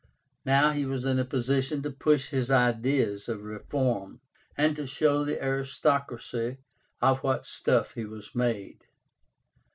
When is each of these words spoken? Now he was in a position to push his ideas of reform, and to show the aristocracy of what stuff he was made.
Now 0.47 0.71
he 0.71 0.83
was 0.83 1.05
in 1.05 1.19
a 1.19 1.25
position 1.25 1.83
to 1.83 1.91
push 1.91 2.31
his 2.31 2.49
ideas 2.49 3.29
of 3.29 3.43
reform, 3.43 4.19
and 4.57 4.75
to 4.75 4.87
show 4.87 5.23
the 5.23 5.39
aristocracy 5.39 6.57
of 7.03 7.19
what 7.21 7.45
stuff 7.45 7.93
he 7.93 8.05
was 8.05 8.33
made. 8.33 8.85